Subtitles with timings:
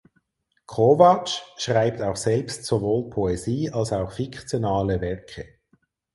[0.65, 5.59] Kovacs schreibt auch selbst sowohl Poesie als auch fiktionale Werke.